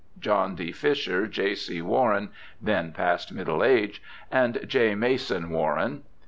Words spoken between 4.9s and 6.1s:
Mason Warren.